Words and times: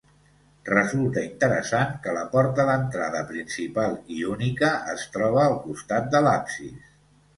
Resulta 0.69 1.21
interessant 1.25 1.91
que 2.07 2.15
la 2.15 2.23
porta 2.31 2.65
d'entrada 2.69 3.21
principal 3.33 3.95
i 4.19 4.25
única 4.37 4.73
es 4.95 5.05
troba 5.19 5.45
al 5.49 5.59
costat 5.67 6.11
de 6.17 6.23
l'absis. 6.29 6.95